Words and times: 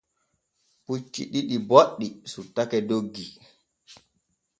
Pucci 0.83 1.21
ɗiɗi 1.31 1.55
boɗɗi 1.69 2.07
sottake 2.31 2.77
doggi. 2.89 3.25